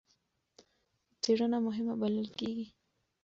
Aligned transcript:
څېړنه 1.21 1.57
مهمه 1.67 1.93
بلل 2.01 2.27
کېږي. 2.39 2.67